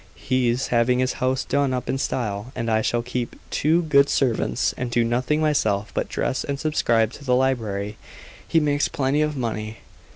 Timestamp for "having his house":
0.69-1.45